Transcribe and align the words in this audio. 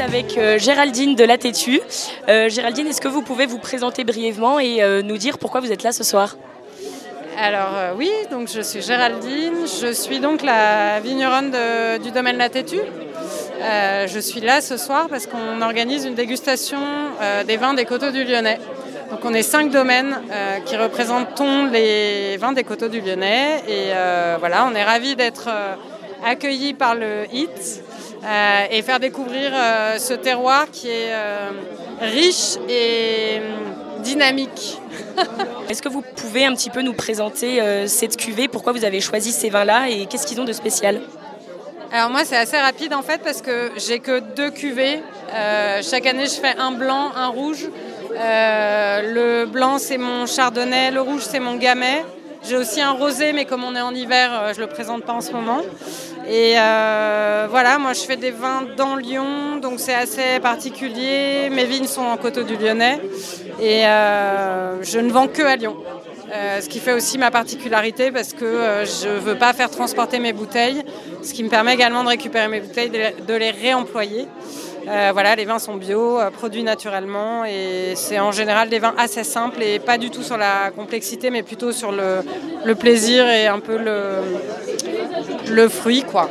avec 0.00 0.36
euh, 0.36 0.58
Géraldine 0.58 1.14
de 1.14 1.22
La 1.22 1.38
Tétue. 1.38 1.80
Euh, 2.28 2.48
Géraldine, 2.48 2.88
est-ce 2.88 3.00
que 3.00 3.06
vous 3.06 3.22
pouvez 3.22 3.46
vous 3.46 3.58
présenter 3.58 4.02
brièvement 4.02 4.58
et 4.58 4.82
euh, 4.82 5.02
nous 5.02 5.16
dire 5.18 5.38
pourquoi 5.38 5.60
vous 5.60 5.70
êtes 5.70 5.84
là 5.84 5.92
ce 5.92 6.02
soir? 6.02 6.36
Alors 7.40 7.96
oui, 7.96 8.10
donc 8.28 8.48
je 8.52 8.60
suis 8.60 8.82
Géraldine, 8.82 9.66
je 9.80 9.92
suis 9.92 10.18
donc 10.18 10.42
la 10.42 10.98
vigneronne 10.98 11.54
du 12.02 12.10
domaine 12.10 12.38
La 12.38 12.48
Tétue. 12.48 12.80
Je 13.60 14.18
suis 14.18 14.40
là 14.40 14.60
ce 14.60 14.76
soir 14.76 15.06
parce 15.08 15.28
qu'on 15.28 15.62
organise 15.62 16.04
une 16.04 16.14
dégustation 16.14 16.80
des 17.46 17.56
vins 17.56 17.74
des 17.74 17.84
coteaux 17.84 18.10
du 18.10 18.24
Lyonnais. 18.24 18.58
Donc 19.12 19.20
on 19.24 19.32
est 19.32 19.42
cinq 19.42 19.70
domaines 19.70 20.16
qui 20.66 20.76
représentons 20.76 21.66
les 21.66 22.36
vins 22.38 22.52
des 22.52 22.64
coteaux 22.64 22.88
du 22.88 23.00
Lyonnais 23.00 23.62
et 23.68 23.92
voilà, 24.40 24.68
on 24.68 24.74
est 24.74 24.84
ravis 24.84 25.14
d'être 25.14 25.48
accueillis 26.26 26.74
par 26.74 26.96
le 26.96 27.26
HIT 27.32 27.84
euh, 28.24 28.66
et 28.70 28.82
faire 28.82 28.98
découvrir 28.98 29.52
euh, 29.54 29.98
ce 29.98 30.12
terroir 30.12 30.66
qui 30.72 30.88
est 30.88 31.12
euh, 31.12 31.50
riche 32.00 32.56
et 32.68 33.38
hum, 33.38 34.02
dynamique. 34.02 34.80
Est-ce 35.68 35.80
que 35.82 35.88
vous 35.88 36.02
pouvez 36.02 36.44
un 36.44 36.54
petit 36.54 36.70
peu 36.70 36.82
nous 36.82 36.94
présenter 36.94 37.60
cette 37.86 38.16
cuvée? 38.16 38.48
Pourquoi 38.48 38.72
vous 38.72 38.84
avez 38.84 39.00
choisi 39.00 39.32
ces 39.32 39.50
vins-là 39.50 39.88
et 39.88 40.06
qu'est-ce 40.06 40.26
qu'ils 40.26 40.40
ont 40.40 40.44
de 40.44 40.52
spécial? 40.52 41.00
Alors 41.92 42.10
moi 42.10 42.24
c'est 42.24 42.36
assez 42.36 42.56
rapide 42.56 42.94
en 42.94 43.02
fait 43.02 43.20
parce 43.22 43.42
que 43.42 43.70
j'ai 43.76 43.98
que 43.98 44.20
deux 44.20 44.50
cuvées. 44.50 45.00
Chaque 45.82 46.06
année 46.06 46.26
je 46.26 46.40
fais 46.40 46.56
un 46.58 46.72
blanc, 46.72 47.10
un 47.14 47.28
rouge. 47.28 47.68
Le 48.12 49.44
blanc 49.44 49.78
c'est 49.78 49.98
mon 49.98 50.26
chardonnay, 50.26 50.90
le 50.90 51.00
rouge 51.02 51.22
c'est 51.28 51.40
mon 51.40 51.56
gamay. 51.56 52.04
J'ai 52.48 52.56
aussi 52.56 52.80
un 52.80 52.92
rosé 52.92 53.32
mais 53.32 53.44
comme 53.44 53.64
on 53.64 53.74
est 53.74 53.82
en 53.82 53.94
hiver 53.94 54.52
je 54.54 54.60
le 54.60 54.68
présente 54.68 55.04
pas 55.04 55.12
en 55.12 55.20
ce 55.20 55.32
moment. 55.32 55.60
Et 56.30 56.56
euh, 56.58 57.46
voilà, 57.48 57.78
moi 57.78 57.94
je 57.94 58.00
fais 58.00 58.16
des 58.16 58.30
vins 58.30 58.62
dans 58.76 58.96
Lyon, 58.96 59.56
donc 59.62 59.80
c'est 59.80 59.94
assez 59.94 60.40
particulier. 60.42 61.48
Mes 61.50 61.64
vignes 61.64 61.86
sont 61.86 62.02
en 62.02 62.18
coteaux 62.18 62.42
du 62.42 62.56
Lyonnais 62.56 63.00
et 63.58 63.86
euh, 63.86 64.82
je 64.82 64.98
ne 64.98 65.10
vends 65.10 65.28
que 65.28 65.42
à 65.42 65.56
Lyon. 65.56 65.76
Euh, 66.30 66.60
ce 66.60 66.68
qui 66.68 66.80
fait 66.80 66.92
aussi 66.92 67.16
ma 67.16 67.30
particularité 67.30 68.10
parce 68.10 68.34
que 68.34 68.84
je 68.84 69.08
ne 69.08 69.18
veux 69.20 69.36
pas 69.36 69.54
faire 69.54 69.70
transporter 69.70 70.18
mes 70.18 70.34
bouteilles, 70.34 70.82
ce 71.22 71.32
qui 71.32 71.42
me 71.42 71.48
permet 71.48 71.72
également 71.72 72.04
de 72.04 72.08
récupérer 72.08 72.48
mes 72.48 72.60
bouteilles, 72.60 72.90
de 72.90 73.34
les, 73.34 73.50
réemployer. 73.50 74.26
Voilà, 75.12 75.34
les 75.34 75.44
vins 75.46 75.58
sont 75.58 75.76
bio, 75.76 76.18
produits 76.32 76.62
naturellement 76.62 77.44
et 77.46 77.92
c'est 77.94 78.18
en 78.18 78.32
général 78.32 78.68
des 78.68 78.78
vins 78.78 78.94
assez 78.98 79.24
simples 79.24 79.62
et 79.62 79.78
pas 79.78 79.96
du 79.96 80.10
tout 80.10 80.22
sur 80.22 80.36
la 80.36 80.70
complexité 80.70 81.30
mais 81.30 81.42
plutôt 81.42 81.72
sur 81.72 81.92
le 81.92 82.74
plaisir 82.74 83.26
et 83.28 83.46
un 83.46 83.60
peu 83.60 83.76
le, 83.76 84.22
le 85.48 85.68
fruit 85.68 86.02
quoi. 86.02 86.28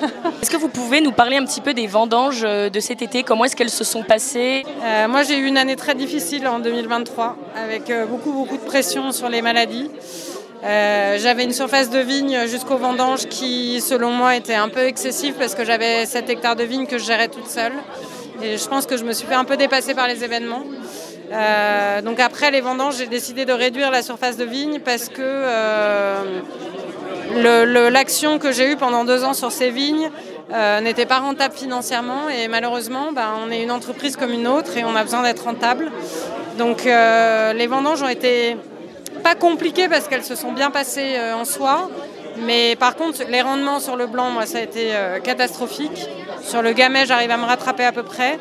Est-ce 0.42 0.50
que 0.50 0.56
vous 0.56 0.68
pouvez 0.68 1.00
nous 1.00 1.12
parler 1.12 1.36
un 1.36 1.44
petit 1.44 1.60
peu 1.60 1.74
des 1.74 1.86
vendanges 1.86 2.42
euh, 2.44 2.70
de 2.70 2.80
cet 2.80 3.02
été? 3.02 3.22
Comment 3.22 3.44
est-ce 3.44 3.56
qu'elles 3.56 3.70
se 3.70 3.84
sont 3.84 4.02
passées? 4.02 4.64
Euh, 4.82 5.08
moi, 5.08 5.22
j'ai 5.22 5.36
eu 5.38 5.46
une 5.46 5.58
année 5.58 5.76
très 5.76 5.94
difficile 5.94 6.46
en 6.48 6.58
2023, 6.58 7.36
avec 7.56 7.90
euh, 7.90 8.06
beaucoup, 8.06 8.32
beaucoup 8.32 8.56
de 8.56 8.62
pression 8.62 9.12
sur 9.12 9.28
les 9.28 9.42
maladies. 9.42 9.90
J'avais 10.62 11.44
une 11.44 11.52
surface 11.52 11.88
de 11.88 12.00
vigne 12.00 12.46
jusqu'aux 12.46 12.76
vendanges 12.76 13.26
qui, 13.26 13.80
selon 13.80 14.10
moi, 14.10 14.36
était 14.36 14.54
un 14.54 14.68
peu 14.68 14.80
excessive 14.80 15.34
parce 15.38 15.54
que 15.54 15.64
j'avais 15.64 16.04
7 16.04 16.28
hectares 16.28 16.56
de 16.56 16.64
vigne 16.64 16.86
que 16.86 16.98
je 16.98 17.04
gérais 17.04 17.28
toute 17.28 17.46
seule. 17.46 17.72
Et 18.42 18.58
je 18.58 18.68
pense 18.68 18.84
que 18.84 18.98
je 18.98 19.04
me 19.04 19.14
suis 19.14 19.26
fait 19.26 19.34
un 19.34 19.44
peu 19.44 19.56
dépasser 19.56 19.94
par 19.94 20.06
les 20.06 20.22
événements. 20.22 20.64
Donc 22.04 22.20
après 22.20 22.50
les 22.50 22.60
vendanges, 22.60 22.98
j'ai 22.98 23.06
décidé 23.06 23.46
de 23.46 23.54
réduire 23.54 23.90
la 23.90 24.02
surface 24.02 24.36
de 24.36 24.44
vigne 24.44 24.80
parce 24.80 25.08
que 25.08 25.22
l'action 27.34 28.38
que 28.38 28.52
j'ai 28.52 28.72
eue 28.72 28.76
pendant 28.76 29.04
deux 29.04 29.24
ans 29.24 29.34
sur 29.34 29.52
ces 29.52 29.70
vignes 29.70 30.10
euh, 30.52 30.80
n'était 30.80 31.06
pas 31.06 31.20
rentable 31.20 31.54
financièrement 31.54 32.28
et 32.28 32.48
malheureusement 32.48 33.12
ben, 33.12 33.28
on 33.46 33.52
est 33.52 33.62
une 33.62 33.70
entreprise 33.70 34.16
comme 34.16 34.32
une 34.32 34.48
autre 34.48 34.76
et 34.76 34.84
on 34.84 34.96
a 34.96 35.02
besoin 35.04 35.22
d'être 35.22 35.44
rentable. 35.44 35.90
Donc 36.58 36.86
euh, 36.86 37.52
les 37.52 37.68
vendanges 37.68 38.02
ont 38.02 38.08
été 38.08 38.56
pas 39.22 39.36
compliquées 39.36 39.88
parce 39.88 40.08
qu'elles 40.08 40.24
se 40.24 40.34
sont 40.34 40.52
bien 40.52 40.70
passées 40.70 41.14
euh, 41.14 41.36
en 41.36 41.44
soi, 41.44 41.88
mais 42.38 42.74
par 42.76 42.96
contre 42.96 43.20
les 43.28 43.42
rendements 43.42 43.78
sur 43.78 43.94
le 43.94 44.06
blanc, 44.06 44.30
moi 44.30 44.44
ça 44.44 44.58
a 44.58 44.62
été 44.62 44.92
catastrophique. 45.22 46.08
Sur 46.42 46.62
le 46.62 46.72
gamay, 46.72 47.06
j'arrive 47.06 47.30
à 47.30 47.36
me 47.36 47.44
rattraper 47.44 47.84
à 47.84 47.92
peu 47.92 48.02
près, 48.02 48.38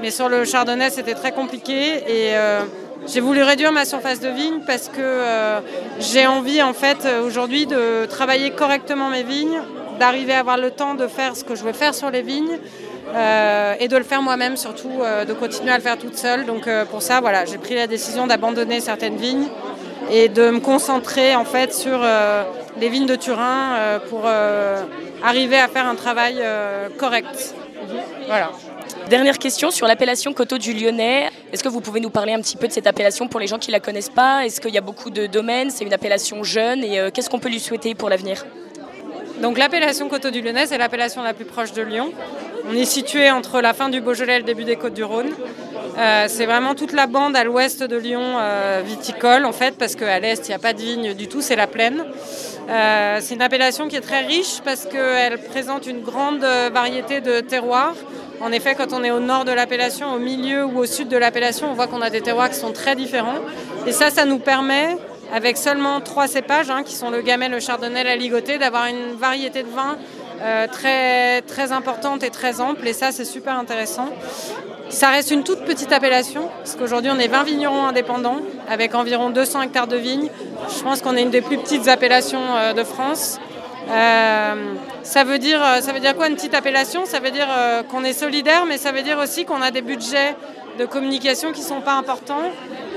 mais 0.00 0.10
sur 0.10 0.28
le 0.28 0.44
chardonnay 0.44 0.90
c'était 0.90 1.14
très 1.14 1.32
compliqué 1.32 2.04
et 2.06 2.34
j'ai 3.06 3.20
voulu 3.20 3.42
réduire 3.42 3.72
ma 3.72 3.84
surface 3.84 4.20
de 4.20 4.28
vigne 4.28 4.60
parce 4.66 4.88
que 4.88 4.96
euh, 4.98 5.60
j'ai 6.00 6.26
envie 6.26 6.62
en 6.62 6.72
fait 6.72 7.04
euh, 7.04 7.24
aujourd'hui 7.24 7.66
de 7.66 8.06
travailler 8.06 8.50
correctement 8.50 9.08
mes 9.08 9.22
vignes, 9.22 9.60
d'arriver 9.98 10.34
à 10.34 10.40
avoir 10.40 10.58
le 10.58 10.70
temps 10.70 10.94
de 10.94 11.06
faire 11.06 11.36
ce 11.36 11.44
que 11.44 11.54
je 11.54 11.62
veux 11.62 11.72
faire 11.72 11.94
sur 11.94 12.10
les 12.10 12.22
vignes 12.22 12.58
euh, 13.14 13.74
et 13.78 13.88
de 13.88 13.96
le 13.96 14.04
faire 14.04 14.20
moi-même 14.20 14.56
surtout, 14.56 14.90
de 15.26 15.32
continuer 15.32 15.70
à 15.70 15.76
le 15.76 15.82
faire 15.82 15.96
toute 15.96 16.16
seule. 16.16 16.44
Donc 16.44 16.68
pour 16.90 17.02
ça, 17.02 17.20
voilà, 17.20 17.44
j'ai 17.44 17.58
pris 17.58 17.74
la 17.74 17.86
décision 17.86 18.26
d'abandonner 18.26 18.80
certaines 18.80 19.16
vignes 19.16 19.48
et 20.10 20.28
de 20.28 20.50
me 20.50 20.60
concentrer 20.60 21.34
en 21.34 21.44
fait 21.44 21.72
sur 21.72 22.00
les 22.78 22.88
vignes 22.88 23.06
de 23.06 23.16
Turin 23.16 24.00
pour 24.10 24.26
arriver 25.22 25.58
à 25.58 25.68
faire 25.68 25.86
un 25.86 25.94
travail 25.94 26.42
correct. 26.98 27.54
Voilà. 28.26 28.50
Dernière 29.08 29.38
question 29.38 29.70
sur 29.70 29.86
l'appellation 29.86 30.32
Coteau 30.32 30.58
du 30.58 30.72
Lyonnais. 30.72 31.30
Est-ce 31.52 31.62
que 31.62 31.68
vous 31.68 31.80
pouvez 31.80 32.00
nous 32.00 32.10
parler 32.10 32.34
un 32.34 32.40
petit 32.40 32.56
peu 32.56 32.68
de 32.68 32.72
cette 32.72 32.86
appellation 32.86 33.26
pour 33.26 33.40
les 33.40 33.46
gens 33.46 33.58
qui 33.58 33.70
ne 33.70 33.72
la 33.72 33.80
connaissent 33.80 34.10
pas? 34.10 34.44
Est-ce 34.44 34.60
qu'il 34.60 34.74
y 34.74 34.78
a 34.78 34.82
beaucoup 34.82 35.10
de 35.10 35.26
domaines? 35.26 35.70
C'est 35.70 35.84
une 35.84 35.92
appellation 35.92 36.42
jeune 36.42 36.84
et 36.84 36.98
euh, 36.98 37.10
qu'est-ce 37.10 37.30
qu'on 37.30 37.38
peut 37.38 37.48
lui 37.48 37.60
souhaiter 37.60 37.94
pour 37.94 38.10
l'avenir? 38.10 38.44
Donc 39.40 39.56
l'appellation 39.56 40.08
Coteau 40.08 40.30
du 40.30 40.42
Lyonnais, 40.42 40.66
c'est 40.66 40.78
l'appellation 40.78 41.22
la 41.22 41.32
plus 41.32 41.46
proche 41.46 41.72
de 41.72 41.82
Lyon. 41.82 42.12
On 42.70 42.74
est 42.74 42.84
situé 42.84 43.30
entre 43.30 43.60
la 43.60 43.72
fin 43.72 43.88
du 43.88 44.00
Beaujolais 44.00 44.36
et 44.36 44.38
le 44.38 44.44
début 44.44 44.64
des 44.64 44.76
Côtes 44.76 44.94
du 44.94 45.04
Rhône. 45.04 45.30
Euh, 45.96 46.26
c'est 46.28 46.44
vraiment 46.44 46.74
toute 46.74 46.92
la 46.92 47.06
bande 47.06 47.34
à 47.34 47.44
l'ouest 47.44 47.82
de 47.82 47.96
Lyon 47.96 48.36
euh, 48.38 48.82
viticole 48.84 49.46
en 49.46 49.52
fait, 49.52 49.76
parce 49.78 49.96
qu'à 49.96 50.20
l'est 50.20 50.46
il 50.46 50.50
n'y 50.50 50.54
a 50.54 50.58
pas 50.58 50.74
de 50.74 50.80
vigne 50.80 51.14
du 51.14 51.28
tout, 51.28 51.40
c'est 51.40 51.56
la 51.56 51.66
plaine. 51.66 52.04
C'est 53.20 53.34
une 53.34 53.40
appellation 53.40 53.88
qui 53.88 53.96
est 53.96 54.02
très 54.02 54.26
riche 54.26 54.60
parce 54.62 54.84
qu'elle 54.84 55.38
présente 55.38 55.86
une 55.86 56.02
grande 56.02 56.44
variété 56.70 57.22
de 57.22 57.40
terroirs. 57.40 57.94
En 58.40 58.52
effet, 58.52 58.76
quand 58.76 58.92
on 58.92 59.02
est 59.02 59.10
au 59.10 59.18
nord 59.18 59.44
de 59.44 59.50
l'appellation, 59.50 60.14
au 60.14 60.18
milieu 60.18 60.64
ou 60.64 60.78
au 60.78 60.86
sud 60.86 61.08
de 61.08 61.16
l'appellation, 61.16 61.70
on 61.70 61.74
voit 61.74 61.88
qu'on 61.88 62.00
a 62.00 62.10
des 62.10 62.20
terroirs 62.20 62.50
qui 62.50 62.56
sont 62.56 62.72
très 62.72 62.94
différents. 62.94 63.40
Et 63.86 63.92
ça, 63.92 64.10
ça 64.10 64.24
nous 64.24 64.38
permet, 64.38 64.96
avec 65.34 65.56
seulement 65.56 66.00
trois 66.00 66.28
cépages, 66.28 66.70
hein, 66.70 66.84
qui 66.84 66.94
sont 66.94 67.10
le 67.10 67.20
gamay, 67.20 67.48
le 67.48 67.58
chardonnay, 67.58 68.04
la 68.04 68.14
ligotée, 68.14 68.58
d'avoir 68.58 68.86
une 68.86 69.14
variété 69.18 69.64
de 69.64 69.68
vins 69.68 69.96
euh, 70.40 70.68
très, 70.68 71.42
très 71.42 71.72
importante 71.72 72.22
et 72.22 72.30
très 72.30 72.60
ample. 72.60 72.86
Et 72.86 72.92
ça, 72.92 73.10
c'est 73.10 73.24
super 73.24 73.58
intéressant. 73.58 74.08
Ça 74.88 75.08
reste 75.10 75.32
une 75.32 75.42
toute 75.42 75.64
petite 75.64 75.92
appellation, 75.92 76.48
parce 76.58 76.76
qu'aujourd'hui, 76.76 77.10
on 77.12 77.18
est 77.18 77.28
20 77.28 77.42
vignerons 77.42 77.86
indépendants, 77.86 78.38
avec 78.68 78.94
environ 78.94 79.30
200 79.30 79.62
hectares 79.62 79.88
de 79.88 79.96
vignes. 79.96 80.30
Je 80.76 80.82
pense 80.82 81.02
qu'on 81.02 81.16
est 81.16 81.22
une 81.22 81.30
des 81.30 81.42
plus 81.42 81.58
petites 81.58 81.88
appellations 81.88 82.54
euh, 82.56 82.72
de 82.72 82.84
France. 82.84 83.40
Euh, 83.90 84.74
ça, 85.02 85.24
veut 85.24 85.38
dire, 85.38 85.60
ça 85.80 85.92
veut 85.92 86.00
dire 86.00 86.14
quoi 86.14 86.28
une 86.28 86.34
petite 86.34 86.54
appellation? 86.54 87.06
Ça 87.06 87.20
veut 87.20 87.30
dire 87.30 87.48
euh, 87.50 87.82
qu'on 87.82 88.04
est 88.04 88.12
solidaire, 88.12 88.66
mais 88.66 88.76
ça 88.76 88.92
veut 88.92 89.02
dire 89.02 89.18
aussi 89.18 89.44
qu'on 89.44 89.62
a 89.62 89.70
des 89.70 89.82
budgets 89.82 90.36
de 90.78 90.84
communication 90.84 91.52
qui 91.52 91.60
ne 91.62 91.66
sont 91.66 91.80
pas 91.80 91.94
importants. 91.94 92.52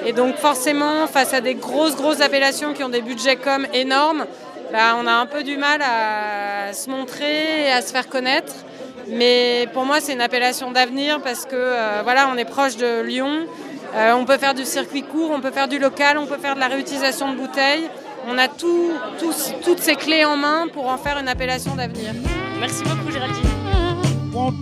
Et 0.06 0.14
donc 0.14 0.36
forcément, 0.36 1.08
face 1.08 1.34
à 1.34 1.42
des 1.42 1.56
grosses, 1.56 1.96
grosses 1.96 2.22
appellations 2.22 2.74
qui 2.74 2.84
ont 2.84 2.90
des 2.90 3.02
budgets 3.02 3.36
comme 3.36 3.68
énormes, 3.74 4.26
bah, 4.72 4.98
on 5.02 5.08
a 5.08 5.12
un 5.12 5.26
peu 5.26 5.44
du 5.44 5.58
mal 5.58 5.82
à 5.82 6.74
se 6.74 6.90
montrer 6.90 7.66
et 7.66 7.72
à 7.72 7.82
se 7.82 7.92
faire 7.92 8.08
connaître. 8.08 8.54
Mais 9.08 9.68
pour 9.74 9.86
moi, 9.86 10.00
c'est 10.00 10.14
une 10.14 10.22
appellation 10.22 10.72
d'avenir 10.72 11.22
parce 11.22 11.46
que 11.46 11.56
euh, 11.56 12.02
voilà, 12.04 12.30
on 12.34 12.38
est 12.38 12.46
proche 12.46 12.78
de 12.78 13.02
Lyon. 13.02 13.46
Euh, 13.96 14.14
on 14.14 14.26
peut 14.26 14.38
faire 14.38 14.54
du 14.54 14.64
circuit 14.64 15.04
court, 15.04 15.32
on 15.34 15.42
peut 15.42 15.52
faire 15.52 15.68
du 15.68 15.78
local, 15.78 16.18
on 16.18 16.26
peut 16.26 16.38
faire 16.38 16.56
de 16.56 16.62
la 16.62 16.68
réutilisation 16.68 17.34
de 17.34 17.38
bouteilles 17.38 17.90
on 18.28 18.38
a 18.38 18.48
tout, 18.48 18.92
toutes 19.64 19.80
ces 19.80 19.96
clés 19.96 20.26
en 20.26 20.38
main 20.38 20.68
pour 20.72 20.88
en 20.88 20.98
faire 20.98 21.18
une 21.18 21.28
appellation 21.28 21.76
d'avenir. 21.76 22.14
Merci 22.60 22.84
beaucoup 22.84 23.12
Géraldine. 23.12 23.50
Want 24.34 24.54